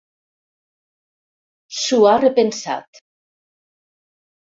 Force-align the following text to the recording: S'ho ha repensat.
S'ho 1.83 2.01
ha 2.07 2.17
repensat. 2.25 3.03